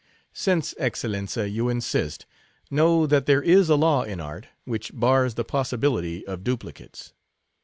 "Since, 0.33 0.73
Excellenza, 0.79 1.47
you 1.47 1.69
insist, 1.69 2.25
know 2.71 3.05
that 3.05 3.27
there 3.27 3.43
is 3.43 3.69
a 3.69 3.75
law 3.75 4.01
in 4.01 4.19
art, 4.19 4.47
which 4.65 4.89
bars 4.99 5.35
the 5.35 5.43
possibility 5.45 6.25
of 6.25 6.43
duplicates. 6.43 7.13